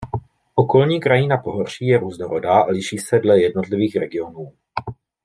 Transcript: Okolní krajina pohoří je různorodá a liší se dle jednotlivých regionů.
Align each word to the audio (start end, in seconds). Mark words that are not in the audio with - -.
Okolní 0.55 0.99
krajina 0.99 1.37
pohoří 1.37 1.87
je 1.87 1.97
různorodá 1.97 2.61
a 2.61 2.65
liší 2.65 2.97
se 2.97 3.19
dle 3.19 3.41
jednotlivých 3.41 3.95
regionů. 3.95 4.53